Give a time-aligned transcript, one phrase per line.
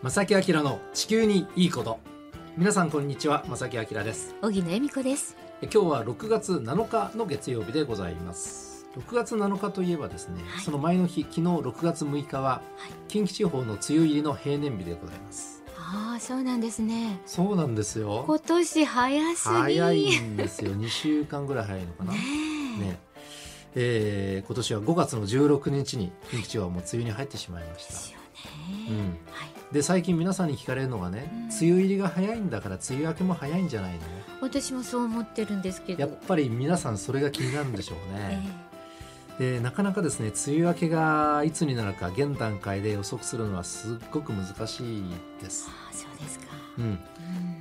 [0.00, 1.98] 正木明の地球にいいこと。
[2.56, 4.36] 皆さんこんにちは正木明です。
[4.40, 5.36] 小木恵美子です。
[5.60, 8.86] 今日は6月7日の月曜日でございます。
[8.96, 15.64] 6月7日といえばですね、はい、その前の日昨日6月6日は、はい、近畿地方の梅雨入りの平年日でございます。
[15.76, 17.18] ああそうなんですね。
[17.26, 18.22] そうなんですよ。
[18.24, 19.54] 今年早すぎ。
[19.56, 20.70] 早いんですよ。
[20.78, 22.12] 2週間ぐらい早いのかな。
[22.12, 22.18] ね
[22.78, 23.00] ね。
[23.74, 27.92] えー、今年は5月の16日に近畿地方はもう梅雨に入ってしまいました。
[27.94, 28.86] ですよね。
[28.90, 28.96] うん。
[29.32, 29.57] はい。
[29.72, 34.00] で最近皆さんに聞かれるのがね、うん、梅雨入りが早いんだから梅雨明けも早いんじゃないの
[34.40, 36.00] 私もそう思ってるんですけど。
[36.00, 38.48] やっぱり皆さんそれが気になるんでしょうね、
[39.38, 45.04] えー、でなかなかですね梅雨明けがいつになるか現段階で予測するのはすっごく難しい
[45.42, 45.68] です。
[45.68, 46.46] あそうですか、
[46.78, 46.98] うん、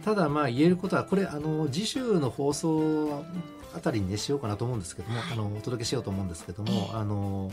[0.05, 3.25] ただまあ言えることはこれあの次週の放送
[3.75, 7.51] あたりにねしようかなと思うんですけども、はい、あのお届けしようと思うんですけども、えー、あの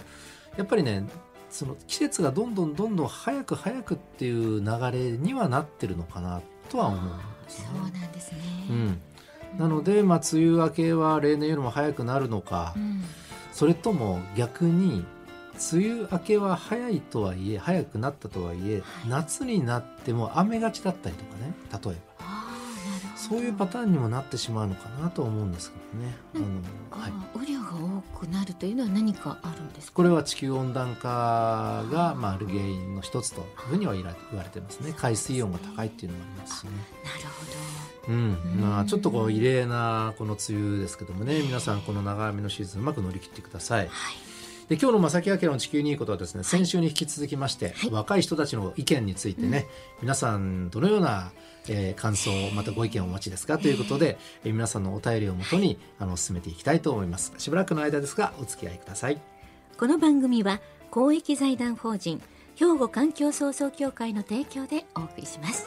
[0.57, 1.05] やっぱりね
[1.55, 7.69] その季節がどんどんどんどん早く早くっていう流れにはなってるのかなとは思うんですね。
[7.73, 8.39] そうなんですね、
[8.69, 9.01] うん、
[9.57, 13.05] なので、まあ、梅雨明けは例年よりも早くなるのか、うん、
[13.53, 15.05] それとも逆に
[15.73, 22.25] 梅雨明けは早いとはいえ早くなったとはいえ、はい、夏になっても雨がちだったりとかね例えば。
[23.17, 26.15] そういうパターンにもなってしまうのかなと思うんですけどね。
[26.35, 27.13] あのはい、
[27.75, 34.95] 多くなるというのは何かあるんですこれは地球温暖化がまあある原因の一つというふうには言われてますね。
[34.97, 36.71] 海水温が高いっていうのもありますしね。
[37.05, 37.53] なるほど。
[38.07, 43.89] うん、まあちょっとこう異例なこの梅雨ですけどもね、皆さんこの長雨のシーズンうまく乗り切ってください。
[43.89, 44.34] はい
[44.69, 49.67] で今日の正木明の地球にいいことはですね、先週に引き続きまして、はい、若い人たちの意見についてね、
[49.99, 51.33] うん、皆さんどのような
[51.67, 57.33] えー、感想またご意見をお持ちですかということで、えー、皆さんのお便りをもとにあの進めていきたいと思います。
[57.39, 59.19] しばらくの間ですがお付き合いください。
[59.79, 62.21] この番組は公益財団法人
[62.55, 65.67] 兵庫環境創造協会の提供でお送りします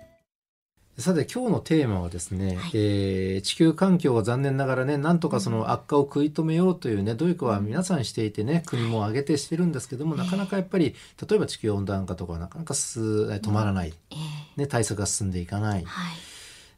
[1.01, 10.95] さて今日のテーマはですね、はい、えー、地球環境が残念ながらねなんとかその悪化を食い止めようというね努力は皆さんしていてね国も挙げてしてるんですけども、なかなかやっぱり
[11.27, 13.93] 例えば地球温暖化とかなかなか止まらない、
[14.57, 15.83] ね、対策が進んでいかない。
[15.83, 16.15] はい。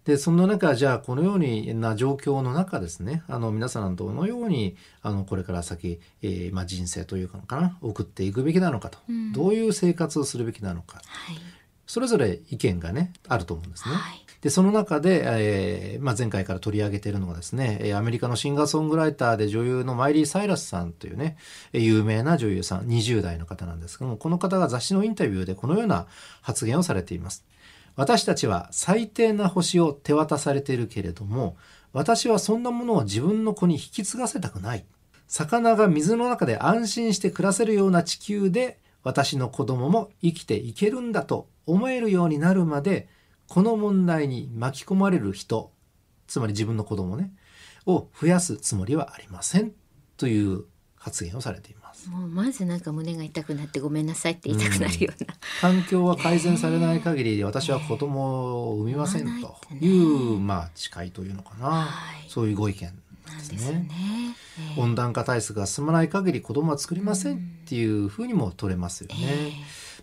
[0.05, 11.37] でそんな中じゃあこのようにな状況の中ですねあの皆さんどのようにあのこれから先、えー、まあ、人生というかな送っていくべきなのかと、うん、どういう生活をするべきなのか、はい、
[11.85, 13.95] それぞれ意見がねあると思うんですね。
[13.95, 21.37] はいで、その中で、えー、まあ、前回から取り上げているのがですね、アメリカのシンガーソングライターで女優のマイリー・サイラスさんというね、
[21.71, 26.07] 有名な女優さん、20代の方なんですけども、この方が雑誌のインタビューでこのような
[26.41, 27.45] 発言をされています。
[27.95, 31.55] 私たちは最低な星を手渡されているけれども、
[31.93, 34.83] 私はそんなものを自分の子に引き継がせたくない。
[35.29, 43.07] 魚が水の中で安心して暮らせるような地球で私の子供も生きていけるんだと思えるようになるまで、
[43.47, 45.71] この問題に巻き込まれる人、
[46.27, 47.31] つまり自分の子供ね、
[47.85, 49.73] を増やすつもりはありません。
[50.17, 50.65] という
[50.95, 52.09] 発言をされています。
[52.09, 55.33] もうまずなんか胸が痛くなってごめんなさいって言いたくなるような、
[55.67, 61.85] うん、環境は改善されない限り私は子供を産みませんという、まあ誓いというのかな、は
[62.25, 62.79] い、そういうご意見
[63.49, 63.79] ですね。
[63.79, 63.89] ね。
[64.75, 69.15] えー、温暖化対策が進まない限り子供は作りませんっていうふうにも取れますよね。
[69.21, 69.51] えー、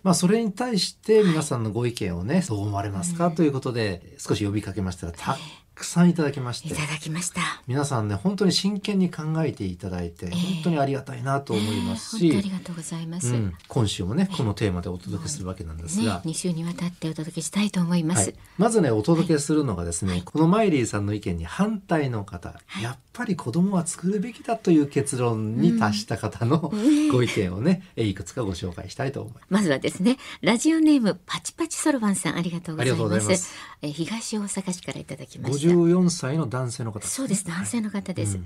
[0.03, 3.31] まあそれに対して皆さんのご意見をね、どう思われますか？
[3.31, 5.37] ということで少し呼びかけましたらた
[5.75, 6.67] くさんいただきまして。
[6.67, 7.41] いただきました。
[7.67, 26.71] 皆さんね本当に真剣に考えていただいて、えー、本当にありがたいなと思いますし、えー、ありがとうございます、うん、今週もねこのテーマでお届けするわけなんですが、ね、2週にわたってお届けしたいと思います、はい、まずねお届けするのがですね、はい、このマイリーさんの意見に反対の方、はい、やっぱり子供は作るべきだという結論に達した方の
[27.11, 29.45] ご意見をね、いくつかご紹介したいと思います。
[29.49, 30.17] まずはですね。
[30.41, 33.53] ラジオネームパチパチソロバンさんありがとうございます。
[33.81, 35.67] え東大阪市からいただきました。
[35.67, 38.45] 54歳の男性の方、そうです男性の方です、はい。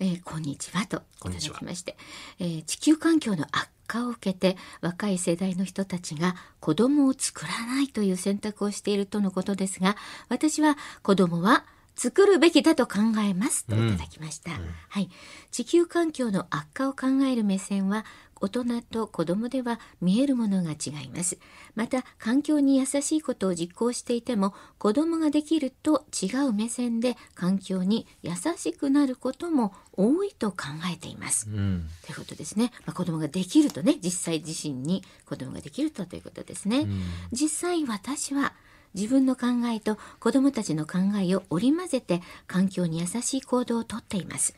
[0.00, 1.96] うん、えー、こんにちはといただきまして、
[2.38, 9.96] えー、地球環境の悪化を受けて若い世代の人たちが子供を作らないという選択をしているとのことですが
[10.28, 11.64] 私は子供は
[11.96, 14.58] 作るべきだと考えますといただきました、うん。
[14.88, 15.10] はい。
[15.50, 18.04] 地球環境の悪化を考える目線は
[18.40, 21.38] 大人と子供では見えるものが違います。
[21.76, 31.48] また環境に優しいことを実行していても子供ができると違う目線で環境に優しくなることも多いと考えています。
[31.48, 31.88] うん。
[32.04, 37.02] ということですね、まあ、子供ができるとね実際自身に子供ができるとということですね、うん。
[37.32, 38.52] 実際私は
[38.94, 44.54] 自分の考えと子供たちの考えを織り交ぜて環境に優しい行動をとっています。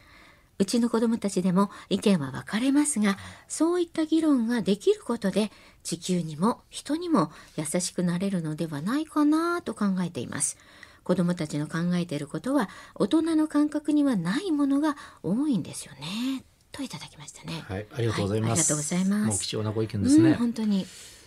[0.59, 5.51] うちの子供たちでも意見は分かれますがそういった議論ができることで
[5.83, 10.57] 地球にも人にも優しくなれるのではないかなと考えています。
[11.05, 16.45] 子供たちの考えていることは大人の感覚にはないものが多いんですよね。
[16.73, 17.65] といただきましたね。
[17.69, 18.49] はい、ありがとうございます。
[18.49, 19.43] はいありがとうございます。
[19.43, 20.31] 貴重なご意見ですね。
[20.31, 20.87] うん、本当に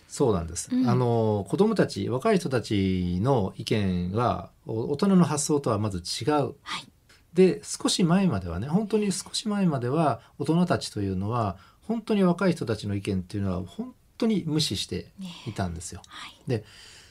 [0.10, 0.70] そうなんです。
[0.72, 6.32] うんあの子供たち、若い人たちの意見はお大人の発想とはまず違う。
[6.64, 6.88] はい
[7.34, 15.12] で、少し前まではね、本当に少し前までは大人たちというのは本当に若い人たちの意見っていうのは本当に無視して
[15.46, 16.02] いたんですよ。
[16.08, 16.66] はいで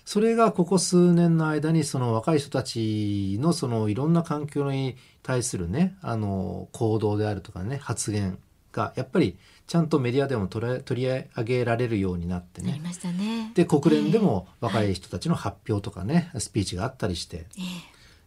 [0.04, 8.38] それがここ数年の間にその若い人たちのそのいろんな環境に対するねあの行動であるとかね発言
[8.78, 9.36] がやっぱり
[9.66, 12.70] ちゃんとメディアでも取り上げられるようになってね。
[12.70, 13.52] なりましたね。
[13.54, 17.36] で国連でも若い人たちの発表とかね、スピーチがあったりして。
[17.36, 17.62] え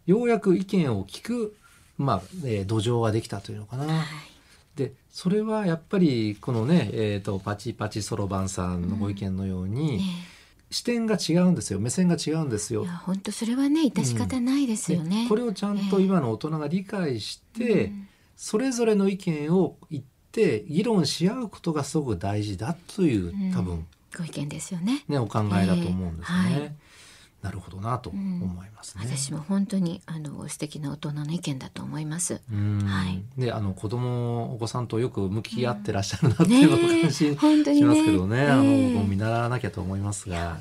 [0.08, 0.12] え。
[0.12, 1.56] ようやく意見を聞く、
[1.98, 3.86] まあえー土壌ができたというのかな。
[3.86, 4.06] はい。
[4.76, 10.00] でそれはやっぱりこのね、えー、とパチパチそろばんさんのご意見のように、え
[10.70, 11.80] 視点が違うんですよ。
[11.80, 12.86] 目線が違うんですよ。
[12.86, 18.08] 本当それはね致し方ないですよね、でこれをちゃんと今の大人が理解して、うん。
[18.42, 20.02] それぞれの意見を言
[20.32, 23.54] って議論し合うことがすごく大事だという、うん。
[23.54, 23.86] 多分
[24.18, 25.04] ご意見ですよね。
[25.10, 26.50] ねお考えだと思うんですよね。
[26.52, 26.60] ええ。
[26.62, 26.74] はい。
[27.42, 29.04] なるほどなと思いますね。
[29.06, 32.40] 私も本当にあの素敵な大人の意見だと思います。
[32.52, 32.82] うん。
[32.86, 33.24] はい。
[33.38, 38.64] であの子供お子さんとよく向き合ってらっしゃるなっていうのを感心本当にねしますけどね、あの
[39.04, 40.60] 見習わなきゃと思いますが。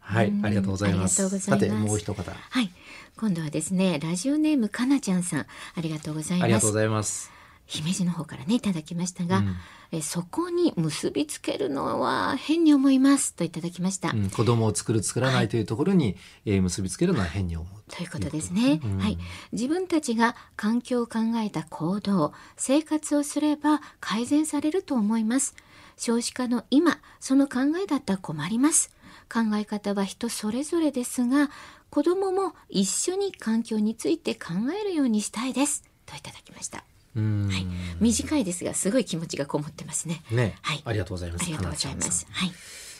[0.00, 0.44] はい、ん。
[0.44, 1.22] ありがとうございます。
[1.22, 1.68] ありがとうございます。
[1.68, 2.70] さてもう一方、はい。
[3.16, 5.40] 今度はですねラジオネームかなちゃんさん。
[5.40, 6.44] ありがとうございます。
[6.44, 7.33] ありがとうございます。
[7.66, 9.56] 姫路の方からねいただきましたが、うん。
[9.92, 17.92] えそこに結びつけるのは変に思いますといただきました、うん、子供を作る作らないというところに、えー結びつけるのは変に思う。
[17.92, 18.98] ということですね、うん。
[18.98, 19.18] はい。
[19.52, 25.54] 自分たちが環境を考えた行動生活をすれば改善されると思います。
[25.96, 28.94] 少子化の今その考えだったら困ります。
[29.32, 31.50] 考え方は人それぞれですが
[31.88, 35.84] 子供も一緒に環境について考えるようにしたいです。
[36.06, 36.78] といただきました。
[36.78, 37.66] うんはい。
[38.00, 40.22] 短いですがすごい気持ちがこもってますね。
[40.30, 40.82] ね、はい。
[40.84, 41.42] ありがとうございます。
[41.44, 42.26] ありがとうございます。
[42.30, 42.52] はい。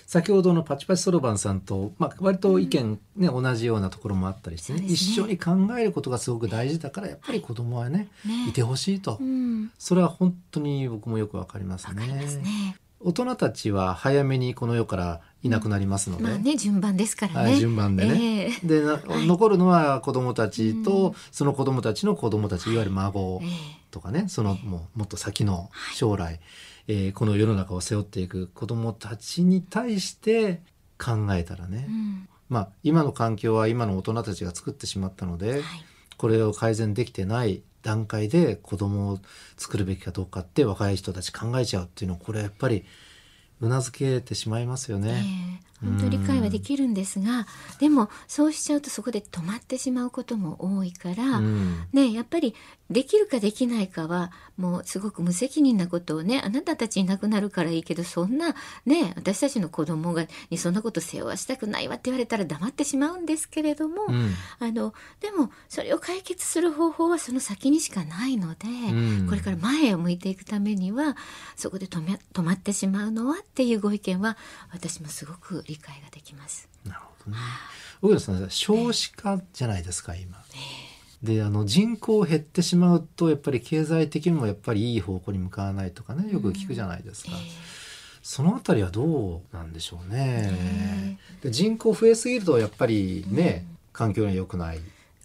[0.06, 4.87] 先ほどのパチパチそろばんさんと、まあ、割と意見、ね同じようなところもあったりしてねね。
[4.87, 8.49] 一緒に考えることがすごく大事だからやっぱり子供はね、ね。
[8.49, 9.72] いてほしいと、うん。
[9.78, 12.02] それは本当に僕もよくわかりますね。
[12.02, 12.76] わかりますね。
[13.00, 17.50] 大人たちは早めにこの世からいなくなりますので、まあね順番ですからね。
[17.50, 18.67] はい、順番でね、ええ。
[18.67, 21.14] でな残るのは子供たちと、うん。
[21.31, 23.49] その子供たちの子供たちいわゆる孫ええ。
[23.91, 24.25] とかね。
[24.29, 26.41] そのもうもっと先の将来、
[26.88, 30.62] えーこの世の中を背負っていく子供たちに対して
[30.99, 32.29] 考えたらね、うん。
[32.49, 35.62] まあ今の環境は今の大人たちが作ってしまったので、はい。
[36.17, 39.19] これを改善できてない段階で子供を
[39.58, 42.87] 作るべきかどうかって若い人たち考えちゃうっていうのはこれやっぱり
[43.61, 45.25] うなずけてしまいますよえね。
[45.61, 47.47] え本当理解はできるんですが
[47.79, 51.85] でもそうしちゃうとそこで止まってしまうことも多いから、うん。
[51.93, 52.55] ねやっぱり
[52.91, 71.17] できるかできないかはもうすごく無責任なことをねあなたたちいなくなるからいいけどそんなね私たちの子供がにそんなこと背負わしたくないわって言われたら黙ってしまうんですけれども、うんあのでもそれを解決する方法はその先にしかないので、んこれから前を向いていくためには
[71.57, 74.37] そこで止め止まってしまうのはっていうご意見は
[74.73, 76.69] 私もすごく理解ができます。
[76.85, 77.38] なるほどね。
[78.00, 80.38] 小倉さん少子化じゃないですか今。
[81.25, 87.31] であの人口減ってしまうとやっぱり経済的にもやっぱりいい方向に向かわないとかねよく聞くじゃないですか。
[88.23, 91.19] そのあたりはどうなんでしょうね。
[91.43, 94.81] で人口増えすぎるとやっぱりね、環境には良くない。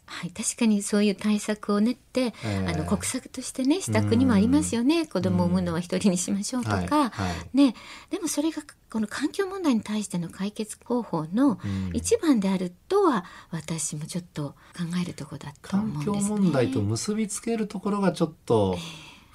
[0.10, 5.06] はい、確かにそういう対策を練って、えーあの国策としてねした国もありますよね。
[5.06, 7.10] 子供を産むのは一人にしましょうとか、はいは
[7.54, 7.58] い。
[7.58, 7.75] ね、
[8.10, 11.92] でもそれがこの環境問題に対しての解決方法のうん。
[11.94, 16.38] 一番であるとは私もちょっと考えるところだと思うん環ですね。
[16.38, 18.78] 境問題と結びつけるところがちょっと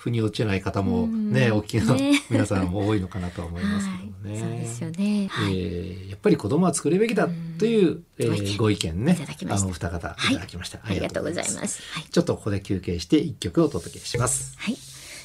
[0.04, 4.32] 腑に落ちない方もうんね、お聞きのね 皆さんも多いのかなとは思いますけどもね。
[4.32, 5.28] はい、そうですよね。
[5.30, 9.18] はいえーやっぱり子供は作るべきだっという、えご意見ーご意見ね
[9.50, 11.82] あのお二方いただきました、ありがとうございます。
[11.92, 12.04] はい。
[12.10, 14.76] ちょっとここで休憩して一曲お届けしますはい。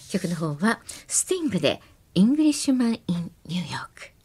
[0.09, 1.81] 曲の方は、スティングで、
[2.15, 4.18] イングリッシュマン・イン・ニューヨーク。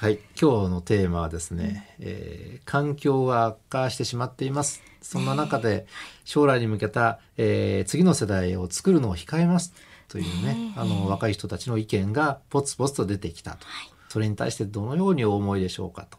[0.00, 0.20] はい。
[0.40, 4.80] 今日のテーマはですね、えー環境は悪化してしまっています。
[5.02, 5.86] そんな中で
[6.24, 9.74] 将来に向けた、えー次の世代を作るのを控えます。
[10.06, 13.66] というねあの若い人たちの意見がポツポツと出てきたと、
[14.08, 16.16] それに対してどのようにお思いでしょうかと。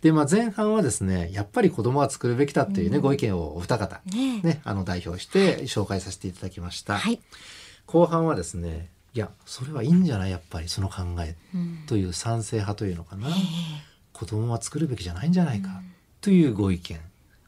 [0.00, 4.46] で、まあ、前半はですねやっぱり子供は作るべきだっていうね、ご意見をお二方、ねえ。
[4.48, 7.20] ね、あの代表して紹介させていただきました、はい。
[7.86, 10.30] 後半はですねいやそれはいいんじゃない？
[10.30, 11.78] やっぱりその考えうん。
[11.86, 13.32] という賛成派というのかな、え
[14.12, 15.68] 子供は作るべきじゃないんじゃないか
[16.20, 17.00] というご意見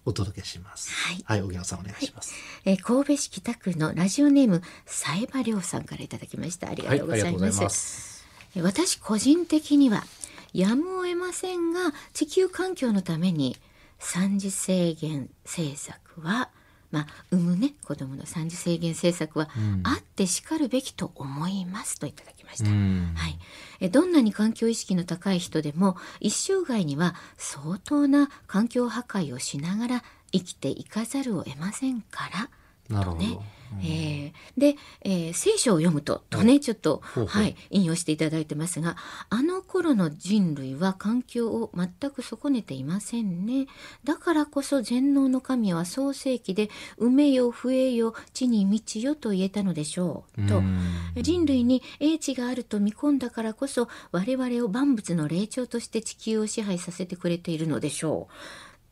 [0.04, 0.90] お届けします。
[0.92, 2.34] はいはい、小木さんお願いします。
[2.64, 6.68] ーえー神戸市北区のラジオネーム、サイバリョウさんからいただきました。
[6.68, 7.62] ありがはい、とうございございます。
[7.62, 8.26] ます。
[8.56, 10.04] え私個人的には
[10.52, 13.56] やむを得ませんが地球環境のために
[13.98, 16.50] 三次制限政策は
[16.94, 19.80] まあ産むね子供の三次制限政策はうん。
[19.84, 22.70] あってしかるべきと思いますといただきました。
[22.70, 23.12] うん。
[23.16, 23.38] はい、
[23.80, 32.48] えどんなに環境意識の高い人でも一生涯には相当な環境破壊をしながら生きていかざるを得ませんから
[32.88, 33.18] なるほど。
[33.20, 33.38] ね
[33.82, 38.96] えーで、えー聖書を読むととね、ちょっとはい引用していただいてますが
[39.30, 43.66] あの頃の人類は環境を全く損ねていませんね
[44.04, 50.58] だからこそ全能の神は創世記で「埋めよ増えよ地に満ちよ」と言えたのでしょうと。
[50.58, 50.78] うん
[51.16, 58.34] 人類に英知があると見込んだからこそ我々を万物の霊長として地球を支配させてくれているのでしょう。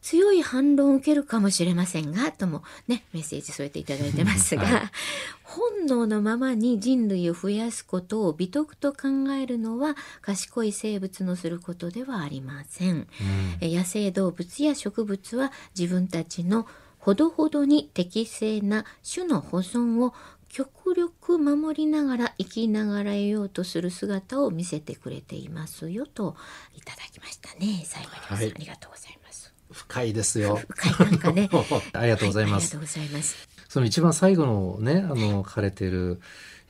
[0.02, 4.92] 強い反論を受けるかもしれませんが、ともね、メッセージ添えていただいてますが、は
[5.42, 9.08] 本能のままに人類を増やすことを美徳と考
[9.40, 12.90] えるのは賢い生物のすることではありません。
[12.90, 13.06] うん
[13.60, 16.66] え野生動物や植物は自分たちの
[16.98, 20.14] ほどほどに適正な種の保存を
[20.48, 26.36] 極力守りながら生きながらえようとする姿を見せてくれていますよと
[26.74, 27.82] いただきましたね。
[27.84, 29.21] 最後に、はいありがとうございます。
[29.72, 30.60] 深いですよ。
[30.68, 31.50] 深いなんかね
[31.92, 32.76] ありがとうございます。
[32.76, 33.48] はありがとうございます。
[33.68, 36.20] その一番最後のね、あの書かれている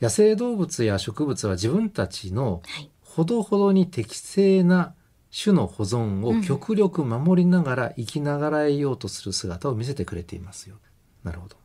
[0.01, 2.89] 野生動物や植物は自分たちのはい。
[3.01, 4.95] ほどほどに適正な
[5.31, 10.77] 種の保存を極力守りながら生きながらえようとする姿を見せてくれていますよ。
[11.23, 11.55] なるほど。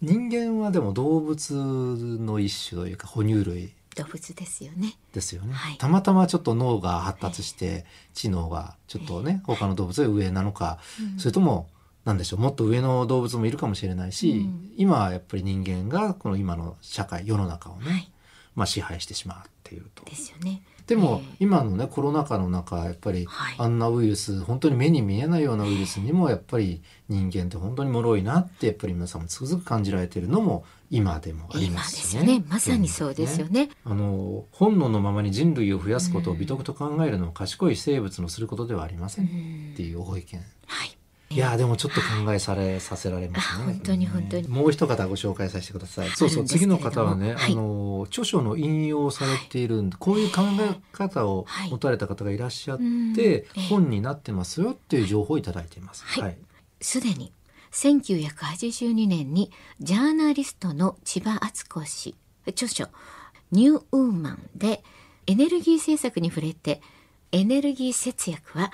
[0.00, 4.96] 人間はでも動物の一種というか哺乳類動物ですよね。
[5.12, 10.78] ですよね、はいたまたまちょっと脳が発達して知能がちょっとね他の動物より上なのか、
[11.18, 11.68] それとも
[12.04, 18.10] なんでしょうもっと上の動物もいるかもしれないし、うん今はやっぱり人間がこの今の社会世の中をね、はい。
[18.54, 20.04] まあ、支配してしまうっていうと。
[20.04, 20.62] ですよね。
[20.86, 32.26] でも、えー今のねコロナ禍の中やっぱり、はいあんなウイルス本当に目に見えないようなウイルスにもやっぱり人間って本当に脆いなってやっぱり皆さんもつくづく感じられているのも今でもありますよね。
[32.26, 32.44] すよね。
[32.48, 33.70] まさにそうですよね。
[33.84, 39.28] あの本能のままに人類を増やすことを美徳と考えるのは賢い生物のすることではありませんっ
[39.76, 40.40] ていうご意見。
[40.66, 40.96] はい。
[41.32, 43.62] いやーでもちょっと考えされさせられますね。
[43.62, 46.08] あ本当に本当にもう一方ご紹介させてください。
[46.08, 52.78] そうそう次の方はね、はいあの著書の引用されているんで、こういう考え方をはい持たれた方がいらっしゃっ
[53.14, 56.04] て、本になってますよっていう情報をいただいています。
[56.04, 56.36] はい
[56.80, 57.30] すでに
[57.72, 59.50] 1982年に
[59.80, 62.88] ジャーナリストの千葉敦子氏著書
[63.52, 64.82] 「ニューウーマン」で
[65.26, 66.82] エネルギー政策に触れて
[67.32, 68.72] エネルギー節約は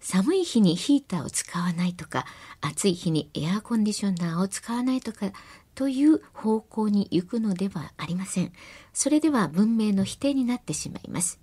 [0.00, 2.26] 寒い日にヒーターを使わないとか
[2.60, 5.32] 暑い日にエアコンディショナーを使わないとか
[5.74, 8.52] という方向に行くのではありません。
[8.92, 11.40] それでは文明の否定になってしまいます。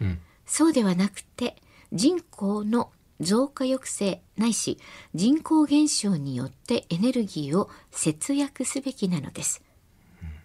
[0.00, 1.56] うんそうではなくて
[1.92, 2.90] 人口の
[3.22, 4.78] 増加抑制ないし
[5.14, 9.62] 人口減少によってエネルギーを節約すべきなのです。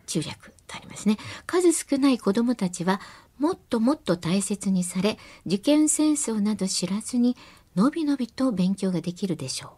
[0.06, 1.18] 中略とありますね。
[1.46, 3.02] 数少ない子どもたちは
[3.38, 7.36] もっともっと大切にされ受験戦争など知らずに
[7.76, 9.72] のびのびと勉強ができるでしょう。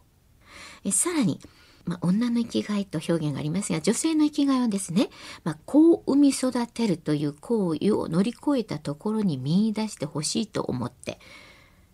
[0.85, 1.39] えさらに、
[1.85, 5.09] まあ、女の生きがいと表現がありますが女性の生きがいはですね、
[5.43, 11.19] まあ、子を産み育てるという行為を乗り越えたところに見出してほしいと思って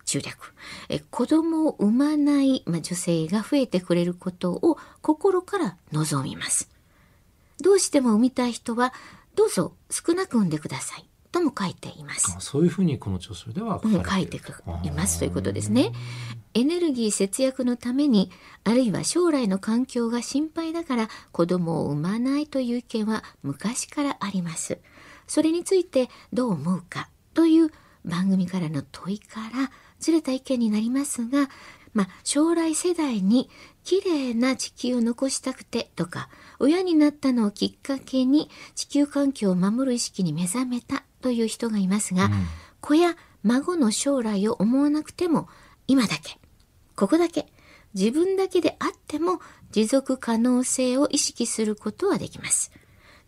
[0.06, 0.54] 中略
[0.90, 6.70] え子供を産まない、まあ、女性が増えてくれることを心から望みます。
[7.62, 8.94] どうしても産みたい人は
[9.36, 12.34] どうぞ少なく産んでくださいとも書いています。
[12.38, 15.92] あそういうふうにこの著書では書うん、か書いてれているいますということですね。
[16.54, 18.32] エネルギー節約のために
[18.64, 24.80] あるいは将来の環境が心配だから子供を産まないという意見は昔からあります。
[25.28, 27.72] それについてどう思うかという
[28.06, 29.72] 番組からの問いから
[30.06, 31.50] ずれた意見になりますが、
[31.94, 33.50] まあ、将来世代に
[33.84, 42.32] 綺麗な地球を残したくてとか、親になったのをきっかけに地球環境を守る意識に目覚めたという人がいますが、うん、
[42.82, 45.48] 子や孫の将来を思わなくても、
[45.88, 46.38] 今だけ、
[46.96, 47.48] ここだけ、
[47.96, 49.40] 自分だけであっても
[49.72, 52.72] 持続可能性を意識することはできます。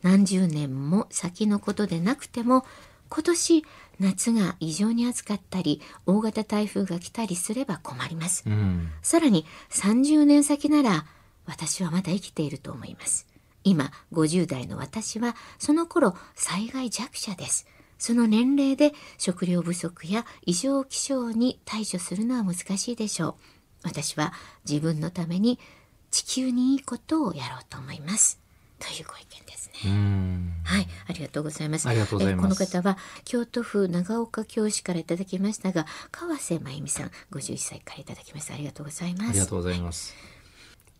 [0.03, 2.65] 何十年も先のことでなくても、
[3.09, 3.65] 今年
[3.99, 11.05] 夏が異常に暑かったり大型台風が来たりすれば困ります、うん、さらに30年先なら
[11.45, 13.25] 私はまだ生きていると思います。
[13.63, 17.67] 今50代の私はその頃災害弱者です。
[17.97, 23.35] その年齢で食料不足や異常気象に対処するのは難しいでしょう。
[23.83, 24.33] 私は
[24.69, 25.59] 自分のために
[26.11, 28.39] 地球にいいことをやろうと思います
[28.79, 29.91] というご意見ですね。
[30.63, 31.87] はい、ありがとうございます。
[31.87, 32.43] ありがとうございます。
[32.43, 38.53] この方は京都府長岡京市からいただきましたが、川瀬真由美さん、五十一歳からいただきました。
[38.53, 39.29] ありがとうございます。
[39.29, 40.15] ありがとうございます。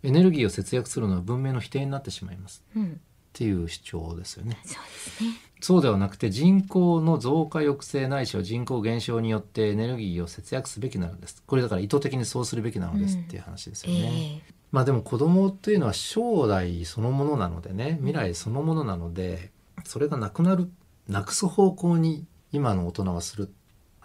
[0.04, 2.64] エネルギーを節約するのは文明の否定になってしまいます。
[2.76, 2.96] うん、っ
[3.34, 4.60] ていう主張ですよね。
[4.64, 5.30] そうですね。
[5.60, 11.44] そうではなくて人口の増加抑制ないしは人口減少によってエネルギーを節約すべきなのです。
[11.46, 14.00] これだから意図的にそうするべきなのですっていう話ですよね。
[14.00, 19.52] うんえーまあでも子供というのは将来そのものなのでね未来そのものなので
[19.86, 20.70] それがなくなる
[21.08, 23.54] なくす方向に今の大人はする。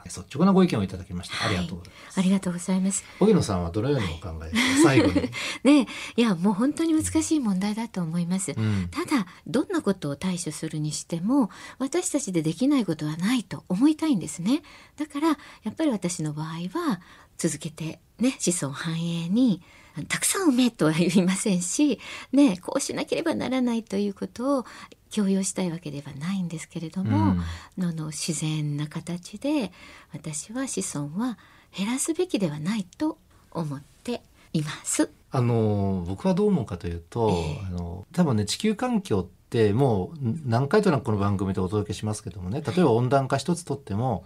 [0.04, 2.18] 率直なご意見をいただきました、はい、ありがとうございます。
[2.18, 3.04] ありがとうございます。
[3.20, 5.30] 荻野さんはどのようにお考えですか、はい、最後に。
[5.64, 14.62] ねいやもう本当に難しい問題だと思います、うん、ただどんなことを対処するにしても私たちでできないことはないと思いたいんですね。
[14.96, 15.36] だからや
[15.70, 16.46] っぱり私の場合
[16.78, 17.00] は
[17.38, 19.62] 続けてね子孫繁栄に
[20.08, 22.00] たくさん産めとは言いませんし、
[22.32, 24.66] ね、こうしなければならないということを
[25.10, 27.36] 強要したいわけではないんですけれども、
[27.78, 29.70] うん、あの自然な形で
[30.12, 31.38] 私は子孫は
[31.76, 33.18] 減らすべきではないと
[33.50, 34.22] 思って
[34.52, 35.10] います。
[35.30, 44.24] あの僕はどう思うかというと、えー、あの多分ね地球環境ってもう何回となくこの番組でお届けしますけどもね例えば温暖化一つとっても、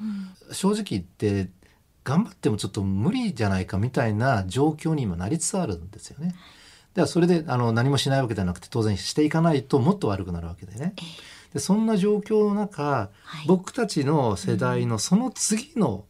[0.49, 1.49] うん、正直言って
[2.06, 6.36] 頑張ってもちょっと無理じゃないかみたいな状況に今なりつつあるんですよね。
[6.94, 10.95] ではそれであの何もしないわけではなくて当然していかないともっと悪くなるわけでね。
[11.52, 13.10] でそんな状況の中、は
[13.45, 16.04] い、僕たちの世代のその次の、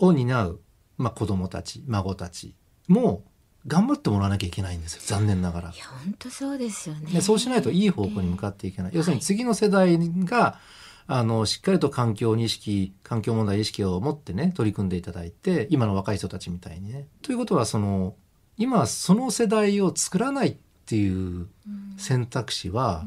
[0.00, 0.60] を担う、
[0.96, 2.54] まあ、子供たち孫たち
[2.86, 3.22] も
[3.66, 5.68] 頑張ってもらわなきゃいけないんですよ残念ながら。
[5.70, 8.92] いや本当そうですよねでそうしないといい方向に向かっていけない。
[8.92, 17.08] えー、要するに次の世代が、はいあの、しっかりと環境に意識、環境問題意識を持ってね、取り組んでいただいて、今の若い人たちみたいにね。
[17.22, 18.14] ということは、その、
[18.58, 21.48] 今その世代を作らないっていう
[21.96, 23.06] 選択肢は、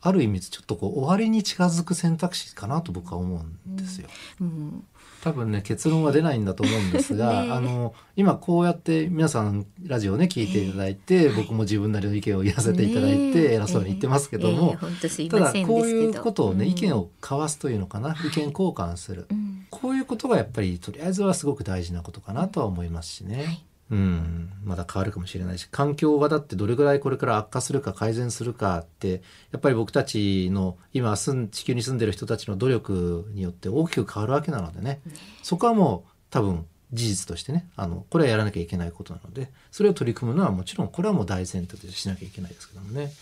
[0.00, 4.08] ある意味ちょっとこう終わりに近づく選択肢かなと僕は思うんですよ。
[4.40, 4.84] うん、
[5.22, 11.28] 多分ね結論は出ないんだと思うんですが、 ね、あの今こうやって皆さんラジオね聞いていただいて、え。
[11.28, 14.90] ー、僕も自分なりの意見を言わせていただいて、偉そうに言ってますけども、えー、
[15.30, 15.38] た。
[15.38, 19.28] だこういうことをね、うん、意見を交わすというのかな、意見交換する、
[19.70, 23.44] こういうことがやっぱりとりあえずはすごく大事なことかなとは思いますしね。
[23.44, 29.20] はいうん、まだ変わるかもしれないし環境がだってどれぐらいこれから悪化するか改善するかって
[29.52, 35.02] やっぱり僕たちの今住ん地球に住んでる人たちの努力によって大きく変わるわけなのでね、
[35.42, 43.12] そこはもう多分事実としてねあのこれはやらなきゃいけないことなのでそれを取り組むのはもちろんこれはもう大前提としてしなきゃいけないですけどもね、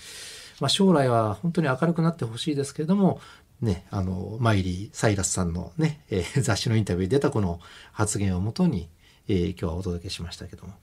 [0.61, 3.21] まあ、将来は本当に明るくなってほしいですけれども
[3.63, 7.61] ね、あの、マイリー・サイラスさんのね、えー、雑誌のインタビューに出たこの
[7.93, 8.89] 発言をもとに、
[9.33, 10.75] えー、今日はお届けしましたけども。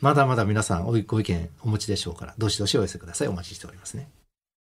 [0.00, 3.28] まだまだ皆さんご意見お持ちでしょうからどしどしお寄せください。
[3.28, 4.08] お待ちしておりますね。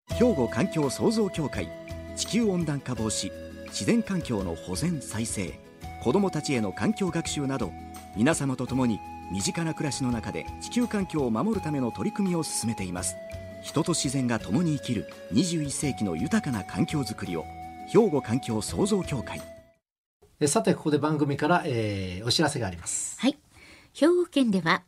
[0.10, 1.69] 兵庫環境創造協会
[2.17, 3.32] 地球温暖化防止
[3.67, 5.58] 自然環境の保全再生
[6.04, 7.71] 子どもたちへの環境学習など
[8.17, 8.99] 皆様と共に
[9.32, 13.15] 身近な暮らしの中で地球環境を守るための取り組みを進めています。
[13.62, 17.45] 人と自然が共に生きる21世紀の豊かな環境づくりを
[17.88, 19.41] 兵庫環境創造協会。
[20.47, 23.19] さてここで番組から、えー、お知らせがあります。
[23.19, 23.38] はい。
[23.93, 24.84] 兵庫県では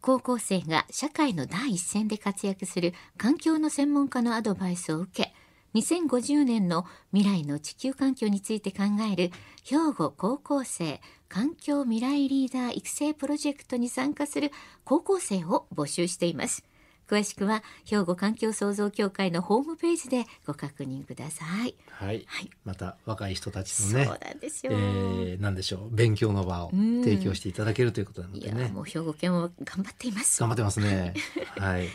[0.00, 5.34] 高校生が社会の第一線で活躍する環境の専門家のアドバイスを受け
[5.74, 9.30] 2050年の未来の地球環境について考える
[9.62, 14.50] 兵庫高校生環境未来リーダー育成プロジェクトに参加する
[14.84, 16.64] 高校生を募集しています。
[17.08, 21.74] 詳しくは兵庫環境創造協会のホームページでご確認ください。
[21.90, 22.24] はい。
[22.26, 24.72] はい、また若い人たちのね、そうなんですよ。
[24.72, 28.68] えー、なんでしょう、勉強の場を提供していただけるということなのでね。
[28.68, 30.40] もう兵庫県は頑張っています。
[30.40, 31.14] 頑張ってますね。
[31.56, 31.84] はい。
[31.84, 31.90] ね、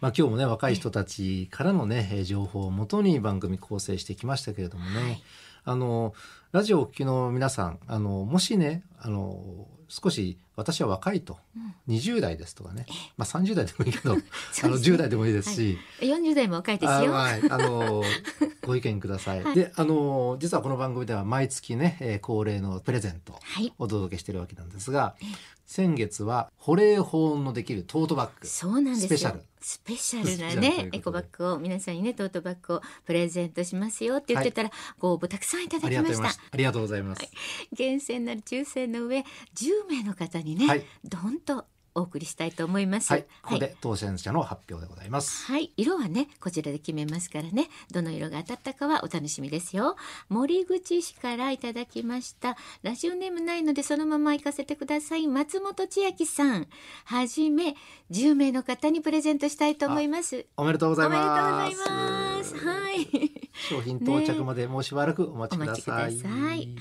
[0.00, 5.02] まあ今日もね若い人たちからのね情報をもとに番組構成してきましたけれどもね。
[5.02, 5.22] はい、
[5.64, 6.14] あの
[6.52, 14.12] ラジオをお聞きの皆さんあのもしねあの少し私は若いと、うん、20代ですとかね、まあ、30代でもいいけど、
[14.62, 17.16] あの10代でもいいですし、はい、40代も若いですよ。
[17.16, 18.02] あ,、あの
[18.64, 19.42] ご意見ください。
[19.42, 23.38] はい、であの実はこの番組では毎月ね、えー、恒例のプレゼントを
[23.78, 25.26] お届けしているわけなんですが、はい、
[25.66, 28.46] 先月は保冷保温のできるトートバッグ。
[28.46, 29.42] そうなんですスペシャル。
[29.60, 36.28] スペシャルなねエコバッグを皆さんにねトートバッグをプレゼントしますよって言ってたら、はい、ご応募たくさんいただきました。
[36.28, 37.30] ありがとうございます、はい、
[37.72, 39.24] 厳選なる抽選の上10
[39.88, 43.12] 名の方にね、はい、どんとお送りしたいと思います。
[43.12, 45.46] はい、ここで当選者の発表でございます。
[45.46, 49.96] はい、色はね、こちらで決めますからね、どの色が当たったかはお楽しみですよ。
[50.28, 52.56] 森口氏からいただきました。
[52.82, 55.28] ラジオネームないのでそのまま行かせてください。
[55.28, 56.66] 松本千秋さん、
[57.04, 57.76] はじめ
[58.10, 60.46] 10名の方にプレゼントしたいと思います。
[60.56, 61.18] おめでとうございます。
[61.18, 62.56] おめでとうございます。
[62.56, 63.43] はい。
[63.54, 66.16] 商品到着までもうしばらくお待ちください。
[66.16, 66.74] ね、はい。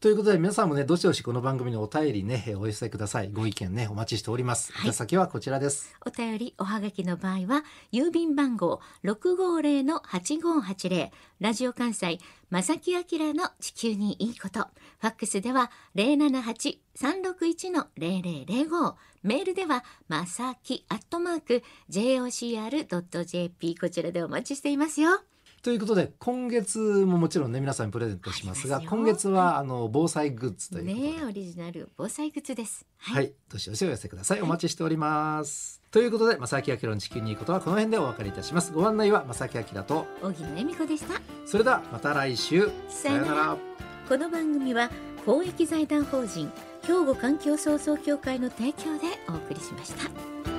[0.00, 3.30] ということで皆さんもねどしどしこの番組のお便りねお寄せください。
[3.30, 4.72] ご意見ねお待ちしております。
[4.72, 5.94] はい、先はこちらです。
[6.04, 12.18] お便りおはがきの場合は郵便番号六五零の八五八零ラジオ関西
[12.50, 14.68] 正木明の地球にいいこと。
[15.00, 25.20] ファックスでは零七八三六一の零零零五メールではまさきアットマーク jocr ドット jp こちらでお待ちしていますよ。
[25.64, 32.84] ということで今月ももちろんね皆さんにプレゼントしますが今月はあの防災グッズということで、ね、オリジナル防災グッズです。
[32.98, 34.42] はい、どしどしお寄せください。
[34.42, 38.72] お待ちしております、ということで正木明の地球にいいことはこの辺でお別れいたします。
[38.74, 41.22] ご案内は正木明と小木恵美子でした。
[41.46, 42.70] それではまた来週。
[42.90, 43.56] さよなら。
[44.06, 44.90] この番組は
[45.24, 50.53] 公益財団法人兵庫環境創造協会の提供でお送りしました。